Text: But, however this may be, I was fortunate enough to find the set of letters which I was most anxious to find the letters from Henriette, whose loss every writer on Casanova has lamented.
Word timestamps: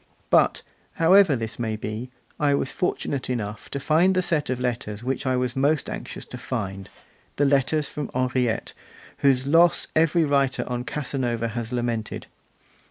But, 0.31 0.63
however 0.93 1.35
this 1.35 1.59
may 1.59 1.75
be, 1.75 2.09
I 2.39 2.55
was 2.55 2.71
fortunate 2.71 3.29
enough 3.29 3.69
to 3.69 3.79
find 3.79 4.15
the 4.15 4.23
set 4.23 4.49
of 4.49 4.59
letters 4.59 5.03
which 5.03 5.27
I 5.27 5.35
was 5.35 5.55
most 5.55 5.91
anxious 5.91 6.25
to 6.25 6.39
find 6.39 6.89
the 7.35 7.45
letters 7.45 7.87
from 7.87 8.09
Henriette, 8.15 8.73
whose 9.19 9.45
loss 9.45 9.89
every 9.95 10.25
writer 10.25 10.67
on 10.67 10.85
Casanova 10.85 11.49
has 11.49 11.71
lamented. 11.71 12.25